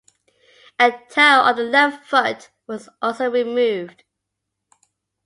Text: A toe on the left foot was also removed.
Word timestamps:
A 0.79 0.89
toe 1.11 1.41
on 1.41 1.55
the 1.57 1.61
left 1.63 2.07
foot 2.07 2.49
was 2.65 2.89
also 3.03 3.29
removed. 3.29 4.03